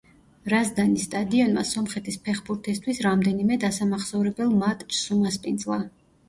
[0.51, 5.81] რაზდანის სტადიონმა სომხეთის ფეხბურთისთვის რამდენიმე დასამახსოვრებელ მატჩს უმასპინძლა.